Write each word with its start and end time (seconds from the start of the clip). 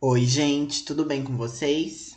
Oi, 0.00 0.24
gente, 0.26 0.84
tudo 0.84 1.04
bem 1.04 1.24
com 1.24 1.36
vocês? 1.36 2.16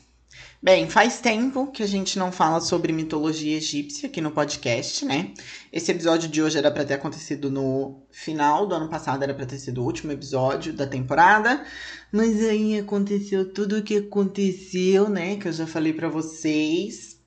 Bem, 0.61 0.87
faz 0.87 1.19
tempo 1.19 1.72
que 1.72 1.81
a 1.81 1.88
gente 1.88 2.19
não 2.19 2.31
fala 2.31 2.61
sobre 2.61 2.94
mitologia 2.94 3.57
egípcia 3.57 4.07
aqui 4.07 4.21
no 4.21 4.29
podcast, 4.29 5.04
né? 5.04 5.34
Esse 5.73 5.91
episódio 5.91 6.29
de 6.29 6.44
hoje 6.44 6.59
era 6.59 6.70
para 6.70 6.86
ter 6.86 6.94
acontecido 6.94 7.49
no 7.49 8.04
final 8.12 8.67
do 8.67 8.75
ano 8.75 8.88
passado, 8.88 9.23
era 9.23 9.33
para 9.33 9.47
ter 9.47 9.57
sido 9.57 9.81
o 9.81 9.83
último 9.83 10.12
episódio 10.12 10.71
da 10.73 10.86
temporada, 10.86 11.65
mas 12.12 12.39
aí 12.44 12.78
aconteceu 12.78 13.52
tudo 13.52 13.80
o 13.80 13.82
que 13.82 13.98
aconteceu, 13.98 15.09
né? 15.09 15.38
Que 15.38 15.48
eu 15.48 15.52
já 15.52 15.66
falei 15.66 15.91
para 15.91 16.07
vocês. 16.07 17.18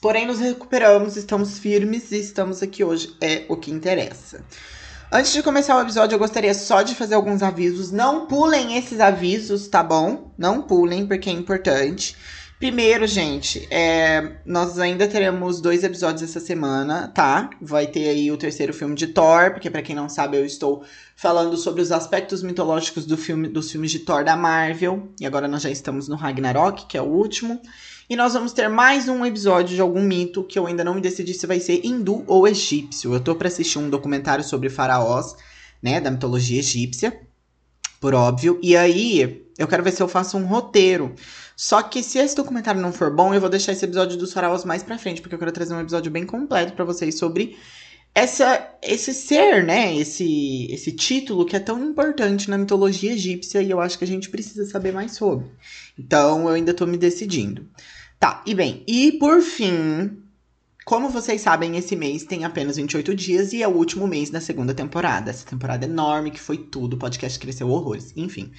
Porém, 0.00 0.28
nos 0.28 0.38
recuperamos, 0.38 1.16
estamos 1.16 1.58
firmes 1.58 2.12
e 2.12 2.20
estamos 2.20 2.62
aqui 2.62 2.84
hoje, 2.84 3.16
é 3.20 3.46
o 3.48 3.56
que 3.56 3.72
interessa. 3.72 4.44
Antes 5.14 5.34
de 5.34 5.42
começar 5.42 5.76
o 5.76 5.82
episódio, 5.82 6.14
eu 6.14 6.18
gostaria 6.18 6.54
só 6.54 6.80
de 6.80 6.94
fazer 6.94 7.16
alguns 7.16 7.42
avisos. 7.42 7.92
Não 7.92 8.24
pulem 8.24 8.78
esses 8.78 8.98
avisos, 8.98 9.68
tá 9.68 9.82
bom? 9.82 10.32
Não 10.38 10.62
pulem, 10.62 11.06
porque 11.06 11.28
é 11.28 11.32
importante. 11.34 12.16
Primeiro, 12.58 13.06
gente, 13.06 13.68
é, 13.70 14.36
nós 14.46 14.78
ainda 14.78 15.06
teremos 15.06 15.60
dois 15.60 15.84
episódios 15.84 16.22
essa 16.22 16.40
semana, 16.40 17.08
tá? 17.08 17.50
Vai 17.60 17.88
ter 17.88 18.08
aí 18.08 18.32
o 18.32 18.38
terceiro 18.38 18.72
filme 18.72 18.94
de 18.94 19.08
Thor, 19.08 19.50
porque 19.50 19.68
para 19.68 19.82
quem 19.82 19.94
não 19.94 20.08
sabe, 20.08 20.38
eu 20.38 20.46
estou 20.46 20.82
falando 21.14 21.58
sobre 21.58 21.82
os 21.82 21.92
aspectos 21.92 22.42
mitológicos 22.42 23.04
do 23.04 23.18
filme, 23.18 23.48
dos 23.48 23.70
filmes 23.70 23.90
de 23.90 23.98
Thor 23.98 24.24
da 24.24 24.34
Marvel. 24.34 25.12
E 25.20 25.26
agora 25.26 25.46
nós 25.46 25.60
já 25.60 25.70
estamos 25.70 26.08
no 26.08 26.16
Ragnarok, 26.16 26.86
que 26.86 26.96
é 26.96 27.02
o 27.02 27.04
último. 27.04 27.60
E 28.12 28.16
nós 28.16 28.34
vamos 28.34 28.52
ter 28.52 28.68
mais 28.68 29.08
um 29.08 29.24
episódio 29.24 29.74
de 29.74 29.80
algum 29.80 30.02
mito 30.02 30.44
que 30.44 30.58
eu 30.58 30.66
ainda 30.66 30.84
não 30.84 30.94
me 30.94 31.00
decidi 31.00 31.32
se 31.32 31.46
vai 31.46 31.58
ser 31.58 31.80
hindu 31.82 32.24
ou 32.26 32.46
egípcio. 32.46 33.14
Eu 33.14 33.20
tô 33.20 33.34
para 33.34 33.48
assistir 33.48 33.78
um 33.78 33.88
documentário 33.88 34.44
sobre 34.44 34.68
faraós, 34.68 35.34
né, 35.82 35.98
da 35.98 36.10
mitologia 36.10 36.58
egípcia, 36.58 37.18
por 37.98 38.12
óbvio. 38.12 38.60
E 38.62 38.76
aí, 38.76 39.46
eu 39.56 39.66
quero 39.66 39.82
ver 39.82 39.92
se 39.92 40.02
eu 40.02 40.08
faço 40.08 40.36
um 40.36 40.44
roteiro. 40.44 41.14
Só 41.56 41.80
que 41.80 42.02
se 42.02 42.18
esse 42.18 42.36
documentário 42.36 42.82
não 42.82 42.92
for 42.92 43.10
bom, 43.10 43.32
eu 43.32 43.40
vou 43.40 43.48
deixar 43.48 43.72
esse 43.72 43.86
episódio 43.86 44.18
dos 44.18 44.34
faraós 44.34 44.62
mais 44.62 44.82
pra 44.82 44.98
frente, 44.98 45.22
porque 45.22 45.34
eu 45.34 45.38
quero 45.38 45.50
trazer 45.50 45.72
um 45.72 45.80
episódio 45.80 46.12
bem 46.12 46.26
completo 46.26 46.74
para 46.74 46.84
vocês 46.84 47.16
sobre 47.16 47.56
essa, 48.14 48.76
esse 48.82 49.14
ser, 49.14 49.64
né? 49.64 49.96
Esse, 49.96 50.66
esse 50.70 50.92
título 50.92 51.46
que 51.46 51.56
é 51.56 51.60
tão 51.60 51.82
importante 51.82 52.50
na 52.50 52.58
mitologia 52.58 53.14
egípcia 53.14 53.62
e 53.62 53.70
eu 53.70 53.80
acho 53.80 53.96
que 53.96 54.04
a 54.04 54.06
gente 54.06 54.28
precisa 54.28 54.66
saber 54.66 54.92
mais 54.92 55.12
sobre. 55.12 55.46
Então 55.98 56.42
eu 56.42 56.48
ainda 56.48 56.74
tô 56.74 56.86
me 56.86 56.98
decidindo. 56.98 57.66
Tá, 58.22 58.40
e 58.46 58.54
bem, 58.54 58.84
e 58.86 59.10
por 59.18 59.42
fim, 59.42 60.22
como 60.84 61.08
vocês 61.08 61.40
sabem, 61.40 61.76
esse 61.76 61.96
mês 61.96 62.22
tem 62.22 62.44
apenas 62.44 62.76
28 62.76 63.16
dias 63.16 63.52
e 63.52 63.64
é 63.64 63.66
o 63.66 63.72
último 63.72 64.06
mês 64.06 64.30
da 64.30 64.40
segunda 64.40 64.72
temporada. 64.72 65.28
Essa 65.28 65.44
temporada 65.44 65.86
enorme 65.86 66.30
que 66.30 66.38
foi 66.38 66.56
tudo, 66.56 66.94
o 66.94 66.98
podcast 67.00 67.36
cresceu 67.36 67.68
horrores, 67.68 68.12
enfim. 68.16 68.52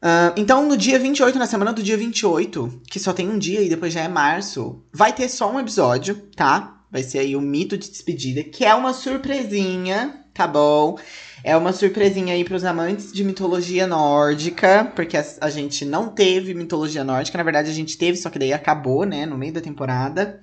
Uh, 0.00 0.30
então, 0.36 0.68
no 0.68 0.76
dia 0.76 0.96
28, 0.96 1.36
na 1.36 1.46
semana 1.48 1.72
do 1.72 1.82
dia 1.82 1.96
28, 1.96 2.82
que 2.88 3.00
só 3.00 3.12
tem 3.12 3.28
um 3.28 3.36
dia 3.36 3.62
e 3.62 3.68
depois 3.68 3.92
já 3.92 4.00
é 4.00 4.06
março, 4.06 4.80
vai 4.92 5.12
ter 5.12 5.28
só 5.28 5.50
um 5.50 5.58
episódio, 5.58 6.14
tá? 6.36 6.84
Vai 6.88 7.02
ser 7.02 7.18
aí 7.18 7.34
o 7.34 7.40
mito 7.40 7.76
de 7.76 7.90
despedida, 7.90 8.44
que 8.44 8.64
é 8.64 8.72
uma 8.76 8.92
surpresinha, 8.92 10.23
tá 10.34 10.46
bom? 10.46 10.98
É 11.44 11.56
uma 11.56 11.72
surpresinha 11.72 12.34
aí 12.34 12.44
para 12.44 12.56
os 12.56 12.64
amantes 12.64 13.12
de 13.12 13.22
mitologia 13.22 13.86
nórdica, 13.86 14.90
porque 14.96 15.16
a, 15.16 15.24
a, 15.40 15.48
gente 15.48 15.84
não 15.84 16.08
teve 16.08 16.52
mitologia 16.54 17.04
nórdica, 17.04 17.38
na 17.38 17.44
verdade 17.44 17.70
a 17.70 17.74
gente 17.74 17.96
teve, 17.96 18.18
só 18.18 18.28
que 18.28 18.38
daí 18.38 18.52
acabou, 18.52 19.04
né, 19.04 19.24
no 19.24 19.38
meio 19.38 19.52
da 19.52 19.60
temporada. 19.60 20.42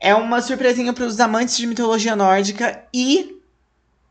É 0.00 0.14
uma 0.14 0.42
surpresinha 0.42 0.92
para 0.92 1.04
os 1.04 1.20
amantes 1.20 1.56
de 1.56 1.66
mitologia 1.66 2.16
nórdica 2.16 2.84
e 2.92 3.36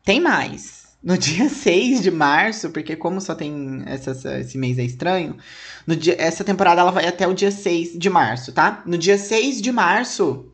tem 0.04 0.20
mais. 0.20 0.86
No 1.02 1.18
dia 1.18 1.48
6 1.50 2.02
de 2.02 2.10
março, 2.10 2.70
porque 2.70 2.96
como 2.96 3.20
só 3.20 3.34
tem 3.34 3.82
essa, 3.86 4.38
esse 4.40 4.56
mês 4.56 4.78
é 4.78 4.84
estranho, 4.84 5.36
dia, 5.86 6.16
essa 6.18 6.44
temporada 6.44 6.80
ela 6.80 6.90
vai 6.90 7.06
até 7.06 7.26
o 7.26 7.34
dia 7.34 7.50
6 7.50 7.98
de 7.98 8.08
março, 8.08 8.52
tá? 8.52 8.82
No 8.86 8.96
dia 8.96 9.18
6 9.18 9.60
de 9.60 9.72
março, 9.72 10.47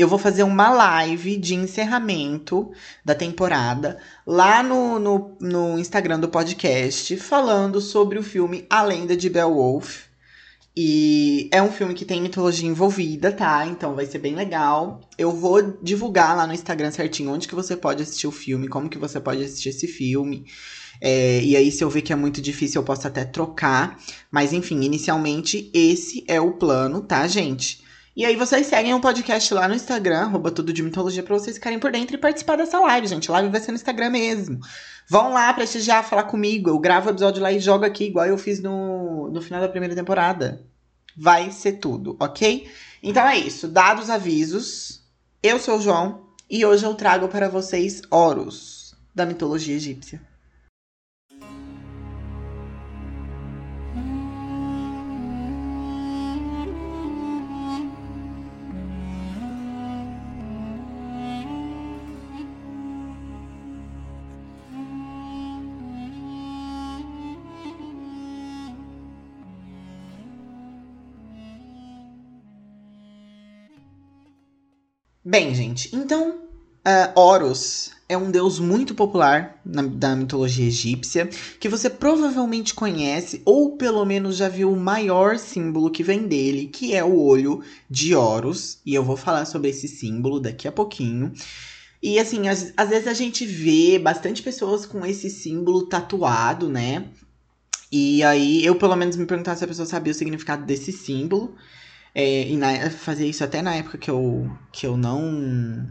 eu 0.00 0.08
vou 0.08 0.18
fazer 0.18 0.42
uma 0.42 0.70
live 0.70 1.36
de 1.36 1.54
encerramento 1.54 2.70
da 3.04 3.14
temporada 3.14 3.98
lá 4.26 4.62
no, 4.62 4.98
no, 4.98 5.36
no, 5.40 5.78
Instagram 5.78 6.20
do 6.20 6.28
podcast, 6.28 7.16
falando 7.16 7.80
sobre 7.80 8.18
o 8.18 8.22
filme 8.22 8.66
A 8.70 8.82
Lenda 8.82 9.16
de 9.16 9.28
Beowulf. 9.28 10.08
E 10.76 11.48
é 11.52 11.60
um 11.60 11.72
filme 11.72 11.92
que 11.92 12.04
tem 12.04 12.22
mitologia 12.22 12.68
envolvida, 12.68 13.32
tá? 13.32 13.66
Então 13.66 13.96
vai 13.96 14.06
ser 14.06 14.20
bem 14.20 14.36
legal. 14.36 15.00
Eu 15.18 15.32
vou 15.32 15.76
divulgar 15.82 16.36
lá 16.36 16.46
no 16.46 16.54
Instagram 16.54 16.92
certinho 16.92 17.32
onde 17.32 17.48
que 17.48 17.54
você 17.54 17.76
pode 17.76 18.04
assistir 18.04 18.28
o 18.28 18.32
filme, 18.32 18.68
como 18.68 18.88
que 18.88 18.98
você 18.98 19.18
pode 19.18 19.42
assistir 19.42 19.70
esse 19.70 19.88
filme. 19.88 20.44
É, 21.00 21.42
e 21.42 21.56
aí, 21.56 21.72
se 21.72 21.82
eu 21.82 21.90
ver 21.90 22.02
que 22.02 22.12
é 22.12 22.16
muito 22.16 22.40
difícil, 22.40 22.80
eu 22.80 22.84
posso 22.84 23.06
até 23.08 23.24
trocar. 23.24 23.98
Mas 24.30 24.52
enfim, 24.52 24.82
inicialmente, 24.84 25.68
esse 25.74 26.24
é 26.28 26.40
o 26.40 26.52
plano, 26.52 27.00
tá, 27.00 27.26
gente? 27.26 27.87
E 28.18 28.24
aí 28.24 28.34
vocês 28.34 28.66
seguem 28.66 28.92
o 28.94 29.00
podcast 29.00 29.54
lá 29.54 29.68
no 29.68 29.76
Instagram, 29.76 30.22
arroba 30.22 30.50
tudo 30.50 30.72
de 30.72 30.82
mitologia, 30.82 31.22
pra 31.22 31.38
vocês 31.38 31.54
ficarem 31.54 31.78
por 31.78 31.92
dentro 31.92 32.16
e 32.16 32.18
participar 32.18 32.56
dessa 32.56 32.80
live, 32.80 33.06
gente. 33.06 33.30
A 33.30 33.34
live 33.34 33.48
vai 33.48 33.60
ser 33.60 33.70
no 33.70 33.76
Instagram 33.76 34.10
mesmo. 34.10 34.58
Vão 35.08 35.32
lá 35.32 35.52
prestigiar, 35.52 36.02
falar 36.02 36.24
comigo. 36.24 36.68
Eu 36.68 36.80
gravo 36.80 37.06
o 37.06 37.12
episódio 37.12 37.40
lá 37.40 37.52
e 37.52 37.60
jogo 37.60 37.84
aqui, 37.84 38.06
igual 38.06 38.26
eu 38.26 38.36
fiz 38.36 38.60
no, 38.60 39.30
no 39.30 39.40
final 39.40 39.60
da 39.60 39.68
primeira 39.68 39.94
temporada. 39.94 40.66
Vai 41.16 41.52
ser 41.52 41.74
tudo, 41.74 42.16
ok? 42.18 42.68
Então 43.04 43.24
é 43.24 43.36
isso. 43.38 43.68
Dados 43.68 44.06
os 44.06 44.10
avisos, 44.10 45.00
eu 45.40 45.60
sou 45.60 45.78
o 45.78 45.80
João 45.80 46.26
e 46.50 46.66
hoje 46.66 46.84
eu 46.84 46.96
trago 46.96 47.28
para 47.28 47.48
vocês 47.48 48.02
Horus, 48.10 48.96
da 49.14 49.24
mitologia 49.24 49.76
egípcia. 49.76 50.20
Bem, 75.30 75.54
gente, 75.54 75.94
então 75.94 76.38
uh, 76.86 77.20
Horus 77.20 77.90
é 78.08 78.16
um 78.16 78.30
deus 78.30 78.58
muito 78.58 78.94
popular 78.94 79.60
na, 79.62 79.82
da 79.82 80.16
mitologia 80.16 80.66
egípcia, 80.66 81.28
que 81.60 81.68
você 81.68 81.90
provavelmente 81.90 82.72
conhece, 82.72 83.42
ou 83.44 83.76
pelo 83.76 84.06
menos 84.06 84.38
já 84.38 84.48
viu 84.48 84.72
o 84.72 84.80
maior 84.80 85.38
símbolo 85.38 85.90
que 85.90 86.02
vem 86.02 86.26
dele, 86.26 86.68
que 86.68 86.94
é 86.94 87.04
o 87.04 87.20
olho 87.20 87.62
de 87.90 88.14
Horus. 88.14 88.78
E 88.86 88.94
eu 88.94 89.04
vou 89.04 89.18
falar 89.18 89.44
sobre 89.44 89.68
esse 89.68 89.86
símbolo 89.86 90.40
daqui 90.40 90.66
a 90.66 90.72
pouquinho. 90.72 91.30
E 92.02 92.18
assim, 92.18 92.48
às, 92.48 92.72
às 92.74 92.88
vezes 92.88 93.06
a 93.06 93.12
gente 93.12 93.44
vê 93.44 93.98
bastante 93.98 94.42
pessoas 94.42 94.86
com 94.86 95.04
esse 95.04 95.28
símbolo 95.28 95.90
tatuado, 95.90 96.70
né? 96.70 97.04
E 97.92 98.22
aí 98.22 98.64
eu 98.64 98.76
pelo 98.76 98.96
menos 98.96 99.14
me 99.14 99.26
perguntava 99.26 99.58
se 99.58 99.64
a 99.64 99.68
pessoa 99.68 99.84
sabia 99.84 100.10
o 100.10 100.16
significado 100.16 100.64
desse 100.64 100.90
símbolo. 100.90 101.54
É, 102.18 102.48
e 102.48 102.56
na, 102.56 102.90
fazia 102.90 103.28
isso 103.28 103.44
até 103.44 103.62
na 103.62 103.76
época 103.76 103.96
que 103.96 104.10
eu, 104.10 104.50
que 104.72 104.84
eu 104.84 104.96
não. 104.96 105.86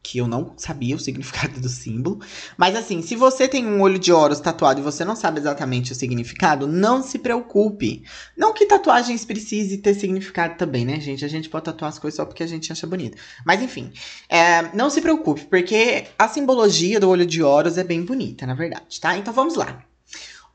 Que 0.00 0.18
eu 0.18 0.28
não 0.28 0.54
sabia 0.56 0.94
o 0.94 0.98
significado 0.98 1.60
do 1.60 1.68
símbolo. 1.68 2.20
Mas 2.56 2.76
assim, 2.76 3.02
se 3.02 3.16
você 3.16 3.48
tem 3.48 3.66
um 3.66 3.80
olho 3.80 3.98
de 3.98 4.12
Horus 4.12 4.38
tatuado 4.38 4.80
e 4.80 4.82
você 4.82 5.04
não 5.04 5.16
sabe 5.16 5.40
exatamente 5.40 5.90
o 5.90 5.94
significado, 5.94 6.68
não 6.68 7.02
se 7.02 7.18
preocupe. 7.18 8.04
Não 8.36 8.54
que 8.54 8.64
tatuagens 8.64 9.24
precise 9.24 9.78
ter 9.78 9.94
significado 9.94 10.56
também, 10.56 10.84
né, 10.84 11.00
gente? 11.00 11.24
A 11.24 11.28
gente 11.28 11.48
pode 11.48 11.64
tatuar 11.64 11.88
as 11.88 11.98
coisas 11.98 12.16
só 12.16 12.24
porque 12.24 12.44
a 12.44 12.46
gente 12.46 12.70
acha 12.70 12.86
bonito. 12.86 13.18
Mas 13.44 13.60
enfim, 13.60 13.92
é, 14.28 14.74
não 14.74 14.88
se 14.88 15.00
preocupe, 15.00 15.44
porque 15.46 16.06
a 16.16 16.28
simbologia 16.28 17.00
do 17.00 17.08
olho 17.08 17.26
de 17.26 17.42
Horus 17.42 17.76
é 17.76 17.82
bem 17.82 18.04
bonita, 18.04 18.46
na 18.46 18.54
verdade, 18.54 19.00
tá? 19.00 19.18
Então 19.18 19.34
vamos 19.34 19.56
lá. 19.56 19.84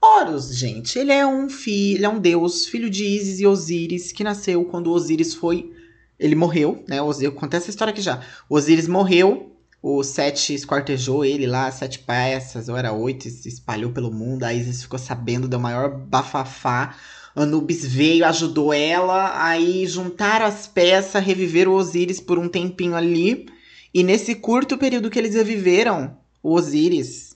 Horus, 0.06 0.56
gente, 0.56 1.00
ele 1.00 1.12
é 1.12 1.26
um 1.26 1.50
filho, 1.50 2.06
é 2.06 2.10
um 2.10 2.20
deus, 2.20 2.68
filho 2.68 2.92
de 2.92 3.04
Isis 3.04 3.40
e 3.40 3.48
Osíris, 3.48 4.12
que 4.12 4.24
nasceu 4.24 4.64
quando 4.66 4.92
Osíris 4.92 5.34
foi. 5.34 5.74
Ele 6.20 6.36
morreu, 6.36 6.84
né? 6.88 7.00
Eu 7.00 7.32
contei 7.32 7.58
essa 7.58 7.72
história 7.72 7.92
aqui 7.92 8.02
já. 8.02 8.22
Osíris 8.48 8.88
morreu, 8.88 9.52
o 9.82 10.04
Sete 10.04 10.54
esquartejou 10.54 11.26
ele 11.26 11.48
lá, 11.48 11.72
sete 11.72 12.00
peças, 12.00 12.70
ou 12.70 12.78
era 12.78 12.94
oito, 12.94 13.28
se 13.30 13.50
espalhou 13.50 13.92
pelo 13.92 14.12
mundo. 14.12 14.44
A 14.44 14.54
Isis 14.54 14.84
ficou 14.84 15.00
sabendo, 15.00 15.48
deu 15.48 15.60
maior 15.60 15.90
bafafá. 15.90 16.96
Anubis 17.36 17.84
veio, 17.84 18.26
ajudou 18.26 18.72
ela, 18.72 19.44
aí 19.44 19.88
juntaram 19.88 20.46
as 20.46 20.68
peças, 20.68 21.24
reviveram 21.24 21.72
o 21.72 21.76
Osíris 21.76 22.20
por 22.20 22.38
um 22.38 22.48
tempinho 22.48 22.96
ali. 22.96 23.48
E 23.92 24.04
nesse 24.04 24.36
curto 24.36 24.78
período 24.78 25.10
que 25.10 25.18
eles 25.18 25.34
viveram, 25.44 26.16
o 26.44 26.54
Osíris 26.54 27.35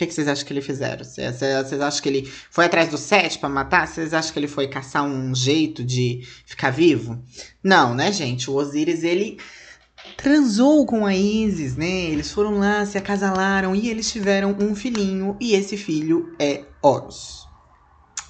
que, 0.00 0.06
que, 0.06 0.14
vocês 0.14 0.28
acham 0.28 0.46
que 0.46 0.52
ele 0.52 0.62
fizeram? 0.62 1.04
Vocês, 1.04 1.42
acham 1.42 2.02
que 2.02 2.08
ele 2.08 2.32
foi 2.50 2.64
atrás 2.64 2.88
do 2.88 2.96
Sete 2.96 3.38
para 3.38 3.50
matar? 3.50 3.86
Vocês 3.86 4.14
acham 4.14 4.32
que 4.32 4.38
ele 4.38 4.48
foi 4.48 4.66
caçar 4.66 5.04
um 5.04 5.34
jeito 5.34 5.84
de 5.84 6.26
ficar 6.46 6.70
vivo? 6.70 7.22
Não, 7.62 7.94
né, 7.94 8.10
gente? 8.10 8.50
O 8.50 8.54
Osíris, 8.54 9.04
ele 9.04 9.36
transou 10.16 10.86
com 10.86 11.04
a 11.04 11.14
Isis, 11.14 11.76
né? 11.76 12.04
Eles 12.04 12.32
foram 12.32 12.58
lá, 12.58 12.86
se 12.86 12.96
acasalaram 12.96 13.74
e 13.74 13.90
eles 13.90 14.10
tiveram 14.10 14.56
um 14.58 14.74
filhinho. 14.74 15.36
E 15.38 15.52
esse 15.52 15.76
filho 15.76 16.34
é 16.38 16.64
Horus. 16.80 17.46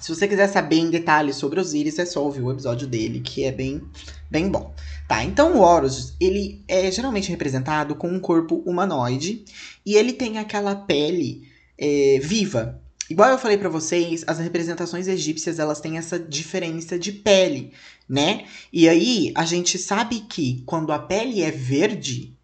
Se 0.01 0.13
você 0.13 0.27
quiser 0.27 0.47
saber 0.47 0.77
em 0.77 0.89
detalhes 0.89 1.37
sobre 1.37 1.59
Osíris, 1.59 1.99
é 1.99 2.05
só 2.05 2.21
ouvir 2.21 2.41
o 2.41 2.51
episódio 2.51 2.85
dele, 2.85 3.21
que 3.21 3.45
é 3.45 3.51
bem, 3.51 3.81
bem 4.29 4.49
bom. 4.49 4.73
Tá, 5.07 5.23
então 5.23 5.55
o 5.55 5.61
Horus, 5.61 6.15
ele 6.19 6.65
é 6.67 6.91
geralmente 6.91 7.29
representado 7.29 7.95
com 7.95 8.09
um 8.09 8.19
corpo 8.19 8.61
humanoide 8.65 9.45
e 9.85 9.95
ele 9.95 10.11
tem 10.11 10.37
aquela 10.37 10.75
pele 10.75 11.50
é, 11.81 12.19
viva. 12.21 12.79
Igual 13.09 13.31
eu 13.31 13.39
falei 13.39 13.57
para 13.57 13.67
vocês, 13.67 14.23
as 14.27 14.39
representações 14.39 15.07
egípcias, 15.07 15.59
elas 15.59 15.81
têm 15.81 15.97
essa 15.97 16.17
diferença 16.17 16.97
de 16.97 17.11
pele, 17.11 17.73
né? 18.07 18.45
E 18.71 18.87
aí, 18.87 19.33
a 19.35 19.43
gente 19.43 19.77
sabe 19.77 20.21
que 20.21 20.63
quando 20.65 20.93
a 20.93 20.99
pele 20.99 21.41
é 21.41 21.51
verde, 21.51 22.37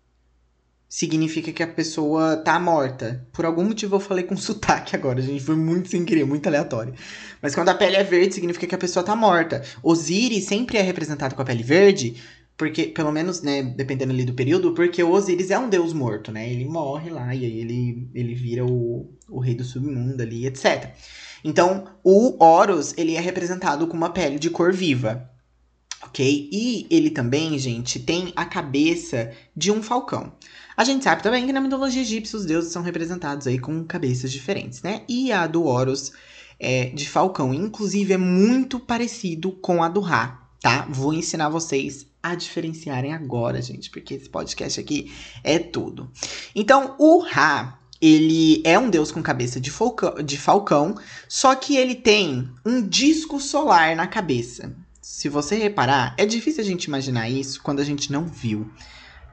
significa 0.90 1.52
que 1.52 1.64
a 1.64 1.68
pessoa 1.68 2.38
tá 2.38 2.60
morta. 2.60 3.26
Por 3.32 3.46
algum 3.46 3.64
motivo 3.64 3.96
eu 3.96 4.00
falei 4.00 4.24
com 4.24 4.36
sotaque 4.38 4.96
agora, 4.96 5.22
gente. 5.22 5.44
Foi 5.44 5.56
muito 5.56 5.90
sem 5.90 6.04
querer, 6.04 6.26
muito 6.26 6.48
aleatório. 6.48 6.94
Mas 7.42 7.54
quando 7.54 7.70
a 7.70 7.76
pele 7.76 7.96
é 7.96 8.04
verde, 8.04 8.36
significa 8.36 8.68
que 8.68 8.76
a 8.76 8.80
pessoa 8.80 9.06
tá 9.06 9.16
morta. 9.16 9.64
Osiris 9.84 10.46
sempre 10.46 10.78
é 10.78 10.82
representado 10.82 11.36
com 11.36 11.42
a 11.42 11.46
pele 11.46 11.64
verde, 11.64 12.18
porque, 12.58 12.88
pelo 12.88 13.12
menos, 13.12 13.44
né, 13.44 13.62
dependendo 13.62 14.12
ali 14.12 14.26
do 14.26 14.34
período, 14.34 14.74
porque 14.74 15.04
o 15.04 15.12
Osiris 15.12 15.52
é 15.52 15.60
um 15.60 15.70
deus 15.70 15.94
morto, 15.94 16.32
né? 16.32 16.52
Ele 16.52 16.66
morre 16.66 17.12
lá 17.12 17.34
e 17.36 17.46
aí 17.46 17.60
ele, 17.60 18.10
ele 18.16 18.34
vira 18.34 18.66
o, 18.66 19.14
o 19.30 19.40
rei 19.40 19.54
do 19.54 19.64
submundo 19.64 20.24
ali, 20.24 20.48
etc. 20.48 20.92
Então, 21.44 21.86
o 22.04 22.44
Horus, 22.44 22.96
ele 22.98 23.16
é 23.16 23.20
representado 23.20 23.86
com 23.86 23.96
uma 23.96 24.10
pele 24.10 24.40
de 24.40 24.50
cor 24.50 24.74
viva. 24.74 25.30
Ok? 26.02 26.50
E 26.52 26.88
ele 26.90 27.12
também, 27.12 27.58
gente, 27.60 28.00
tem 28.00 28.34
a 28.36 28.44
cabeça 28.44 29.32
de 29.56 29.72
um 29.72 29.84
falcão. 29.84 30.34
A 30.76 30.84
gente 30.84 31.04
sabe 31.04 31.22
também 31.22 31.46
que 31.46 31.54
na 31.54 31.62
mitologia 31.62 32.02
egípcia 32.02 32.38
os 32.38 32.46
deuses 32.46 32.72
são 32.72 32.82
representados 32.82 33.46
aí 33.46 33.60
com 33.60 33.84
cabeças 33.84 34.32
diferentes, 34.32 34.82
né? 34.82 35.04
E 35.08 35.32
a 35.32 35.46
do 35.46 35.64
Horus 35.64 36.12
é 36.60 36.86
de 36.90 37.08
falcão, 37.08 37.54
inclusive 37.54 38.14
é 38.14 38.18
muito 38.18 38.80
parecido 38.80 39.52
com 39.52 39.84
a 39.84 39.90
do 39.90 40.00
Ra, 40.00 40.48
tá? 40.60 40.88
Vou 40.90 41.14
ensinar 41.14 41.50
vocês 41.50 42.08
a 42.32 42.36
diferenciarem 42.36 43.14
agora, 43.14 43.62
gente, 43.62 43.90
porque 43.90 44.14
esse 44.14 44.30
podcast 44.30 44.80
aqui 44.80 45.12
é 45.44 45.60
tudo. 45.60 46.12
Então, 46.56 46.96
o 46.98 47.20
Ra, 47.20 47.80
ele 48.02 48.62
é 48.64 48.78
um 48.78 48.90
deus 48.90 49.12
com 49.12 49.22
cabeça 49.22 49.60
de 49.60 49.72
falcão, 49.72 50.16
de 50.24 50.38
falcão, 50.38 50.96
só 51.28 51.56
que 51.56 51.76
ele 51.76 51.96
tem 51.96 52.50
um 52.66 52.82
disco 52.82 53.40
solar 53.40 53.96
na 53.96 54.08
cabeça. 54.08 54.76
Se 55.02 55.30
você 55.30 55.56
reparar, 55.56 56.14
é 56.18 56.26
difícil 56.26 56.62
a 56.62 56.66
gente 56.66 56.86
imaginar 56.86 57.30
isso 57.30 57.62
quando 57.62 57.80
a 57.80 57.86
gente 57.86 58.12
não 58.12 58.26
viu 58.26 58.70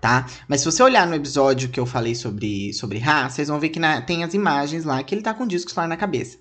tá? 0.04 0.26
Mas 0.46 0.60
se 0.60 0.66
você 0.66 0.82
olhar 0.82 1.06
no 1.06 1.14
episódio 1.14 1.70
que 1.70 1.80
eu 1.80 1.86
falei 1.86 2.14
sobre, 2.14 2.74
sobre 2.74 2.98
Ra, 2.98 3.26
vocês 3.30 3.48
vão 3.48 3.58
ver 3.58 3.70
que 3.70 3.80
na, 3.80 4.02
tem 4.02 4.22
as 4.22 4.34
imagens 4.34 4.84
lá 4.84 5.02
que 5.02 5.14
ele 5.14 5.22
tá 5.22 5.32
com 5.32 5.46
discos 5.46 5.74
lá 5.74 5.88
na 5.88 5.96
cabeça. 5.96 6.36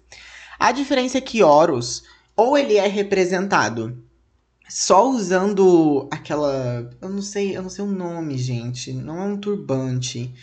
A 0.60 0.74
diferença 0.74 1.18
é 1.18 1.22
que 1.22 1.42
Horus, 1.42 2.04
ou 2.36 2.58
ele 2.58 2.76
é 2.76 2.88
representado 2.88 4.04
só 4.68 5.10
usando 5.10 6.08
aquela. 6.12 6.90
Eu 7.02 7.10
não 7.10 7.22
sei, 7.22 7.56
eu 7.56 7.62
não 7.62 7.70
sei 7.70 7.84
o 7.84 7.88
nome, 7.88 8.38
gente. 8.38 8.94
Não 8.94 9.22
é 9.22 9.26
um 9.26 9.38
turbante. 9.38 10.34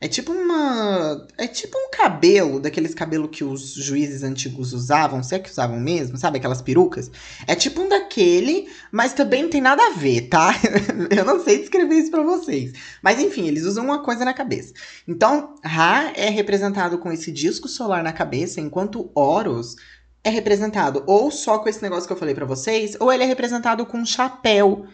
É 0.00 0.06
tipo 0.06 0.30
uma. 0.30 1.26
É 1.36 1.48
tipo 1.48 1.76
um 1.76 1.90
cabelo, 1.90 2.60
daqueles 2.60 2.94
cabelos 2.94 3.30
que 3.32 3.42
os 3.42 3.72
juízes 3.74 4.22
antigos 4.22 4.72
usavam, 4.72 5.24
se 5.24 5.34
é 5.34 5.40
que 5.40 5.50
usavam 5.50 5.80
mesmo, 5.80 6.16
sabe? 6.16 6.38
Aquelas 6.38 6.62
perucas. 6.62 7.10
É 7.48 7.56
tipo 7.56 7.80
um 7.80 7.88
daquele, 7.88 8.68
mas 8.92 9.12
também 9.12 9.42
não 9.42 9.50
tem 9.50 9.60
nada 9.60 9.82
a 9.84 9.90
ver, 9.90 10.28
tá? 10.28 10.54
Eu 11.10 11.24
não 11.24 11.42
sei 11.42 11.58
descrever 11.58 11.96
isso 11.96 12.12
pra 12.12 12.22
vocês. 12.22 12.72
Mas 13.02 13.18
enfim, 13.18 13.48
eles 13.48 13.64
usam 13.64 13.84
uma 13.84 14.04
coisa 14.04 14.24
na 14.24 14.32
cabeça. 14.32 14.72
Então, 15.06 15.56
Ra 15.64 16.12
é 16.14 16.28
representado 16.28 16.98
com 16.98 17.10
esse 17.10 17.32
disco 17.32 17.66
solar 17.66 18.04
na 18.04 18.12
cabeça, 18.12 18.60
enquanto 18.60 19.10
Horus 19.16 19.74
é 20.22 20.30
representado 20.30 21.02
ou 21.06 21.30
só 21.30 21.58
com 21.58 21.68
esse 21.68 21.82
negócio 21.82 22.06
que 22.06 22.12
eu 22.12 22.16
falei 22.16 22.34
para 22.34 22.46
vocês, 22.46 22.96
ou 23.00 23.12
ele 23.12 23.24
é 23.24 23.26
representado 23.26 23.86
com 23.86 23.98
um 23.98 24.06
chapéu 24.06 24.86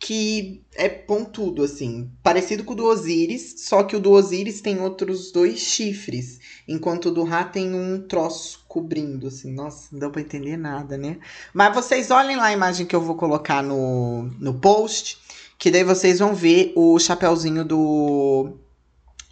que 0.00 0.64
é 0.74 0.88
pontudo, 0.88 1.62
assim. 1.62 2.10
Parecido 2.22 2.64
com 2.64 2.72
o 2.72 2.76
do 2.76 2.86
Osiris, 2.86 3.56
só 3.58 3.82
que 3.82 3.94
o 3.94 4.00
do 4.00 4.10
Osiris 4.12 4.62
tem 4.62 4.80
outros 4.80 5.30
dois 5.30 5.58
chifres, 5.58 6.40
enquanto 6.66 7.06
o 7.06 7.10
do 7.10 7.22
Ra 7.22 7.44
tem 7.44 7.74
um 7.74 8.00
troço 8.08 8.64
cobrindo, 8.66 9.26
assim. 9.26 9.52
Nossa, 9.52 9.88
não 9.92 9.98
deu 10.00 10.10
pra 10.10 10.22
entender 10.22 10.56
nada, 10.56 10.96
né? 10.96 11.18
Mas 11.52 11.74
vocês 11.74 12.10
olhem 12.10 12.36
lá 12.36 12.46
a 12.46 12.52
imagem 12.52 12.86
que 12.86 12.96
eu 12.96 13.02
vou 13.02 13.14
colocar 13.14 13.62
no, 13.62 14.22
no 14.38 14.54
post, 14.54 15.18
que 15.58 15.70
daí 15.70 15.84
vocês 15.84 16.18
vão 16.18 16.34
ver 16.34 16.72
o 16.74 16.98
chapéuzinho 16.98 17.62
do, 17.62 18.56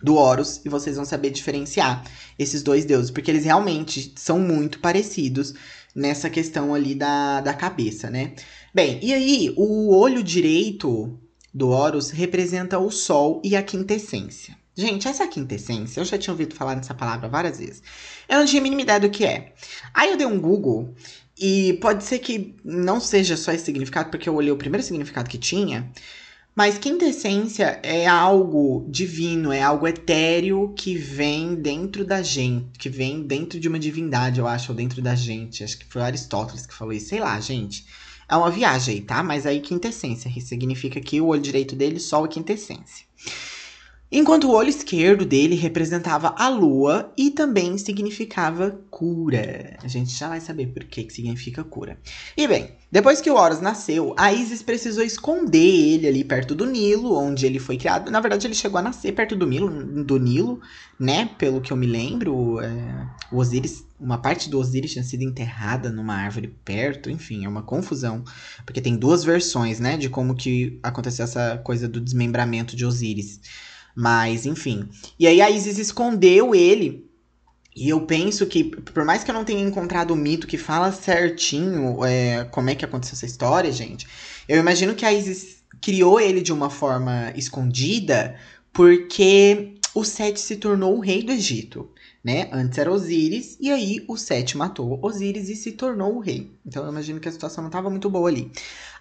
do 0.02 0.14
Horus 0.14 0.60
e 0.64 0.68
vocês 0.68 0.96
vão 0.96 1.04
saber 1.04 1.30
diferenciar 1.30 2.04
esses 2.38 2.62
dois 2.62 2.84
deuses, 2.84 3.10
porque 3.10 3.30
eles 3.30 3.44
realmente 3.44 4.12
são 4.16 4.38
muito 4.38 4.78
parecidos 4.78 5.54
nessa 5.94 6.30
questão 6.30 6.74
ali 6.74 6.94
da, 6.94 7.40
da 7.40 7.52
cabeça, 7.52 8.08
né? 8.08 8.34
Bem, 8.72 9.00
e 9.02 9.12
aí, 9.12 9.54
o 9.56 9.94
olho 9.96 10.22
direito 10.22 11.18
do 11.52 11.70
Horus 11.70 12.10
representa 12.10 12.78
o 12.78 12.90
Sol 12.90 13.42
e 13.44 13.56
a 13.56 13.62
quintessência. 13.62 14.56
Gente, 14.76 15.08
essa 15.08 15.26
quintessência, 15.26 16.00
eu 16.00 16.04
já 16.04 16.16
tinha 16.16 16.32
ouvido 16.32 16.54
falar 16.54 16.76
nessa 16.76 16.94
palavra 16.94 17.28
várias 17.28 17.58
vezes. 17.58 17.82
Eu 18.28 18.38
não 18.38 18.46
tinha 18.46 18.60
a 18.60 18.62
mínima 18.62 18.82
ideia 18.82 19.00
do 19.00 19.10
que 19.10 19.24
é. 19.24 19.52
Aí 19.92 20.12
eu 20.12 20.16
dei 20.16 20.26
um 20.26 20.38
Google 20.38 20.94
e 21.36 21.72
pode 21.80 22.04
ser 22.04 22.20
que 22.20 22.54
não 22.64 23.00
seja 23.00 23.36
só 23.36 23.50
esse 23.50 23.64
significado, 23.64 24.10
porque 24.10 24.28
eu 24.28 24.34
olhei 24.36 24.52
o 24.52 24.56
primeiro 24.56 24.86
significado 24.86 25.28
que 25.28 25.38
tinha. 25.38 25.90
Mas 26.58 26.76
quintessência 26.76 27.78
é 27.84 28.05
algo 28.05 28.84
divino, 28.90 29.52
é 29.52 29.62
algo 29.62 29.87
etéreo 29.87 30.75
que 30.76 30.96
vem 30.96 31.55
dentro 31.55 32.05
da 32.05 32.20
gente, 32.20 32.76
que 32.76 32.88
vem 32.88 33.22
dentro 33.22 33.60
de 33.60 33.69
uma 33.69 33.78
divindade, 33.78 34.40
eu 34.40 34.46
acho, 34.49 34.72
ou 34.72 34.76
dentro 34.76 35.00
da 35.00 35.14
gente. 35.14 35.62
Acho 35.62 35.78
que 35.78 35.84
foi 35.84 36.02
Aristóteles 36.02 36.66
que 36.66 36.75
falou 36.75 36.93
isso, 36.93 37.10
sei 37.10 37.20
lá, 37.20 37.38
gente. 37.38 37.87
É 38.28 38.37
uma 38.37 38.50
viagem 38.50 39.02
tá? 39.02 39.22
Mas 39.22 39.46
aí 39.46 39.60
quintessência 39.60 40.28
significa 40.40 41.00
que 41.00 41.20
o 41.20 41.26
olho 41.26 41.40
direito 41.40 41.76
dele 41.76 42.00
só 42.00 42.25
é 42.25 42.28
quintessência. 42.28 43.06
Enquanto 44.10 44.49
o 44.49 44.52
olho 44.52 44.70
esquerdo 44.70 45.26
dele 45.26 45.55
representava 45.55 46.34
a 46.37 46.49
lua 46.49 47.12
e 47.16 47.31
também 47.31 47.76
significava 47.76 48.78
cura. 48.90 49.76
A 49.82 49.88
gente 49.88 50.10
já 50.10 50.28
vai 50.28 50.40
saber 50.40 50.69
por 50.69 50.84
que, 50.84 51.05
que 51.05 51.12
significa 51.12 51.62
cura. 51.62 51.99
E 52.37 52.49
bem, 52.49 52.72
depois 52.90 53.20
que 53.20 53.31
o 53.31 53.34
Horus 53.34 53.60
nasceu, 53.60 54.14
a 54.16 54.32
Isis 54.32 54.62
precisou 54.62 55.05
esconder 55.05 55.58
ele 55.58 56.08
ali 56.08 56.25
perto 56.25 56.55
do 56.55 56.64
Nilo, 56.64 57.14
onde 57.14 57.44
ele 57.44 57.58
foi 57.58 57.76
criado. 57.76 58.10
Na 58.10 58.20
verdade, 58.20 58.46
ele 58.46 58.55
chegou 58.55 58.78
a 58.78 58.82
nascer 58.82 59.12
perto 59.12 59.37
do 59.37 59.46
Nilo, 59.46 59.69
do 60.05 60.19
Nilo 60.19 60.61
né? 60.99 61.31
Pelo 61.38 61.61
que 61.61 61.72
eu 61.72 61.76
me 61.76 61.87
lembro, 61.87 62.61
é, 62.61 63.08
o 63.31 63.38
Osiris, 63.38 63.84
uma 64.00 64.19
parte 64.19 64.50
do 64.50 64.58
Osiris 64.58 64.93
tinha 64.93 65.04
sido 65.04 65.22
enterrada 65.22 65.93
numa 65.93 66.14
árvore 66.14 66.49
perto. 66.64 67.08
Enfim, 67.08 67.44
é 67.44 67.49
uma 67.49 67.62
confusão, 67.62 68.25
porque 68.66 68.80
tem 68.80 68.97
duas 68.97 69.23
versões, 69.23 69.78
né, 69.78 69.97
de 69.97 70.09
como 70.09 70.35
que 70.35 70.78
aconteceu 70.82 71.25
essa 71.25 71.59
coisa 71.59 71.88
do 71.88 72.00
desmembramento 72.00 72.75
de 72.75 72.85
Osiris. 72.85 73.40
Mas, 74.00 74.47
enfim. 74.47 74.88
E 75.19 75.26
aí 75.26 75.40
a 75.40 75.50
Isis 75.50 75.76
escondeu 75.76 76.55
ele. 76.55 77.05
E 77.75 77.88
eu 77.88 78.02
penso 78.02 78.47
que, 78.47 78.62
por 78.62 79.05
mais 79.05 79.25
que 79.25 79.31
eu 79.33 79.35
não 79.35 79.45
tenha 79.45 79.61
encontrado 79.61 80.12
o 80.12 80.17
mito 80.17 80.47
que 80.47 80.57
fala 80.57 80.93
certinho 80.93 82.05
é, 82.05 82.45
como 82.45 82.71
é 82.71 82.76
que 82.76 82.85
aconteceu 82.85 83.14
essa 83.17 83.26
história, 83.26 83.73
gente, 83.73 84.07
eu 84.49 84.57
imagino 84.57 84.95
que 84.95 85.05
a 85.05 85.12
Isis 85.12 85.64
criou 85.81 86.21
ele 86.21 86.40
de 86.40 86.52
uma 86.52 86.71
forma 86.71 87.33
escondida 87.35 88.37
porque 88.73 89.75
o 89.93 90.05
Sete 90.05 90.38
se 90.38 90.57
tornou 90.57 90.97
o 90.97 91.00
rei 91.00 91.25
do 91.25 91.33
Egito, 91.33 91.90
né? 92.23 92.49
Antes 92.52 92.78
era 92.78 92.93
Osíris, 92.93 93.57
e 93.61 93.69
aí 93.69 94.05
o 94.07 94.17
Sete 94.17 94.57
matou 94.57 95.00
Osíris 95.02 95.49
e 95.49 95.57
se 95.57 95.73
tornou 95.73 96.14
o 96.14 96.21
rei. 96.21 96.52
Então 96.64 96.85
eu 96.85 96.90
imagino 96.93 97.19
que 97.19 97.28
a 97.28 97.33
situação 97.33 97.62
não 97.62 97.69
estava 97.69 97.90
muito 97.90 98.09
boa 98.09 98.28
ali. 98.28 98.52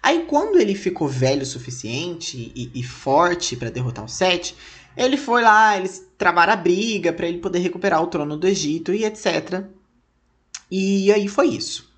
Aí 0.02 0.24
quando 0.26 0.58
ele 0.58 0.74
ficou 0.74 1.06
velho 1.06 1.42
o 1.42 1.46
suficiente 1.46 2.52
e, 2.52 2.70
e 2.74 2.82
forte 2.82 3.56
para 3.56 3.70
derrotar 3.70 4.04
o 4.04 4.08
Sete, 4.08 4.56
ele 4.98 5.16
foi 5.16 5.42
lá, 5.42 5.76
eles 5.76 6.04
travaram 6.18 6.52
a 6.52 6.56
briga 6.56 7.12
para 7.12 7.26
ele 7.28 7.38
poder 7.38 7.60
recuperar 7.60 8.02
o 8.02 8.08
trono 8.08 8.36
do 8.36 8.46
Egito 8.46 8.92
e 8.92 9.04
etc. 9.04 9.64
E 10.70 11.12
aí 11.12 11.28
foi 11.28 11.48
isso. 11.48 11.88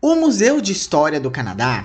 O 0.00 0.14
Museu 0.14 0.60
de 0.62 0.72
História 0.72 1.20
do 1.20 1.30
Canadá, 1.30 1.84